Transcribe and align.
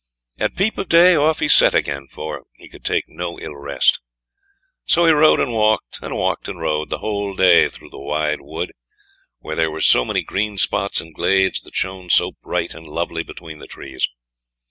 At 0.39 0.55
peep 0.55 0.79
of 0.79 0.89
day 0.89 1.15
off 1.15 1.41
he 1.41 1.47
set 1.47 1.75
again, 1.75 2.07
for 2.07 2.47
he 2.55 2.67
could 2.67 2.83
take 2.83 3.03
no 3.07 3.35
rest. 3.39 3.99
So 4.85 5.05
he 5.05 5.11
rode 5.11 5.39
and 5.39 5.51
walked 5.53 5.99
and 6.01 6.15
walked 6.15 6.47
and 6.47 6.59
rode 6.59 6.89
the 6.89 6.97
whole 6.97 7.35
day 7.35 7.69
through 7.69 7.91
the 7.91 7.99
wide 7.99 8.41
wood, 8.41 8.71
where 9.41 9.55
there 9.55 9.69
were 9.69 9.79
so 9.79 10.03
many 10.03 10.23
green 10.23 10.57
spots 10.57 11.01
and 11.01 11.13
glades 11.13 11.61
that 11.61 11.75
shone 11.75 12.09
so 12.09 12.31
bright 12.41 12.73
and 12.73 12.87
lovely 12.87 13.21
between 13.21 13.59
the 13.59 13.67
trees. 13.67 14.07